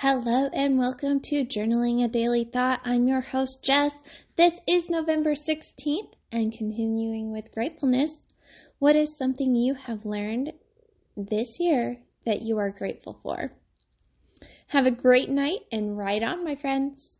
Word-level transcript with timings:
Hello 0.00 0.48
and 0.52 0.78
welcome 0.78 1.18
to 1.22 1.44
Journaling 1.44 2.04
a 2.04 2.06
Daily 2.06 2.44
Thought. 2.44 2.80
I'm 2.84 3.08
your 3.08 3.20
host, 3.20 3.64
Jess. 3.64 3.94
This 4.36 4.60
is 4.64 4.88
November 4.88 5.34
16th 5.34 6.12
and 6.30 6.56
continuing 6.56 7.32
with 7.32 7.50
gratefulness. 7.50 8.12
What 8.78 8.94
is 8.94 9.16
something 9.16 9.56
you 9.56 9.74
have 9.74 10.06
learned 10.06 10.52
this 11.16 11.58
year 11.58 11.98
that 12.24 12.42
you 12.42 12.58
are 12.58 12.70
grateful 12.70 13.18
for? 13.24 13.50
Have 14.68 14.86
a 14.86 14.92
great 14.92 15.30
night 15.30 15.62
and 15.72 15.98
ride 15.98 16.22
on, 16.22 16.44
my 16.44 16.54
friends. 16.54 17.10